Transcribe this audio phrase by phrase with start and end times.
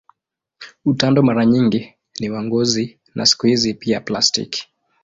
[0.85, 4.69] Utando mara nyingi ni wa ngozi na siku hizi pia plastiki.